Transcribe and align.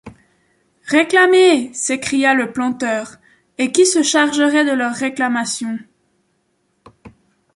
Réclamer, 0.87 1.71
s’écria 1.75 2.33
le 2.33 2.51
planteur, 2.51 3.17
et 3.59 3.71
qui 3.71 3.85
se 3.85 4.01
chargerait 4.01 4.65
de 4.65 4.71
leurs 4.71 4.95
réclamations?... 4.95 5.77